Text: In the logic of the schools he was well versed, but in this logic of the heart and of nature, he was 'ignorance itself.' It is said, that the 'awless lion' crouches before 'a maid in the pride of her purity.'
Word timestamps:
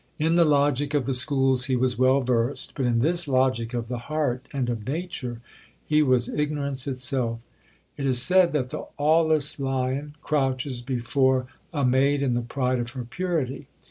In 0.17 0.33
the 0.33 0.45
logic 0.45 0.95
of 0.95 1.05
the 1.05 1.13
schools 1.13 1.65
he 1.65 1.75
was 1.75 1.95
well 1.95 2.21
versed, 2.21 2.73
but 2.75 2.87
in 2.87 3.01
this 3.01 3.27
logic 3.27 3.75
of 3.75 3.87
the 3.87 3.99
heart 4.09 4.47
and 4.51 4.67
of 4.67 4.87
nature, 4.87 5.41
he 5.85 6.01
was 6.01 6.27
'ignorance 6.27 6.87
itself.' 6.87 7.39
It 7.97 8.07
is 8.07 8.19
said, 8.19 8.51
that 8.53 8.71
the 8.71 8.87
'awless 8.97 9.59
lion' 9.59 10.15
crouches 10.23 10.81
before 10.81 11.45
'a 11.71 11.85
maid 11.85 12.23
in 12.23 12.33
the 12.33 12.41
pride 12.41 12.79
of 12.79 12.89
her 12.93 13.05
purity.' 13.05 13.67